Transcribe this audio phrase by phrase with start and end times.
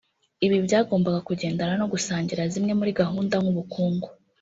[0.45, 4.07] Ibi byagombaga kugendana no gusangira zimwe muri gahunda nk’ubukungu